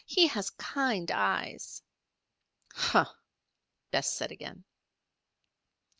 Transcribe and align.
"He 0.07 0.25
has 0.29 0.49
kind 0.49 1.11
eyes." 1.11 1.83
"Humph!" 2.73 3.09
Bess 3.91 4.11
said 4.11 4.31
again. 4.31 4.63